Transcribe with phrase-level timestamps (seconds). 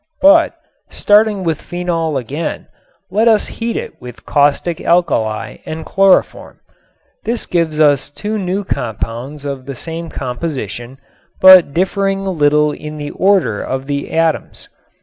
[0.19, 0.55] But,
[0.89, 2.65] starting with phenol again,
[3.11, 6.59] let us heat it with caustic alkali and chloroform.
[7.23, 10.97] This gives us two new compounds of the same composition,
[11.39, 14.69] but differing a little in the order of the atoms.